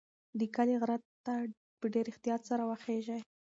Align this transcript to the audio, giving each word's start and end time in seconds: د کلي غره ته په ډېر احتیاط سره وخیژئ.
د 0.39 0.41
کلي 0.55 0.75
غره 0.81 0.97
ته 1.25 1.33
په 1.79 1.85
ډېر 1.93 2.05
احتیاط 2.09 2.41
سره 2.49 2.63
وخیژئ. 2.71 3.19